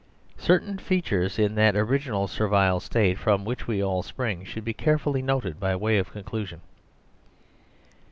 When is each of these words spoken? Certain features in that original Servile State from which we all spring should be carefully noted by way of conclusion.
Certain 0.39 0.79
features 0.79 1.37
in 1.37 1.53
that 1.53 1.75
original 1.75 2.27
Servile 2.27 2.79
State 2.79 3.19
from 3.19 3.45
which 3.45 3.67
we 3.67 3.83
all 3.83 4.01
spring 4.01 4.43
should 4.43 4.65
be 4.65 4.73
carefully 4.73 5.21
noted 5.21 5.59
by 5.59 5.75
way 5.75 5.99
of 5.99 6.11
conclusion. 6.11 6.61